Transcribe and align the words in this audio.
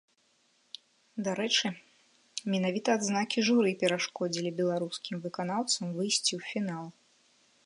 Дарэчы, 1.27 1.67
менавіта 2.53 2.89
адзнакі 3.01 3.39
журы 3.51 3.69
перашкодзілі 3.85 4.49
беларускім 4.63 5.15
выканаўцам 5.29 5.85
выйсці 6.01 6.31
ў 6.39 6.53
фінал. 6.53 6.85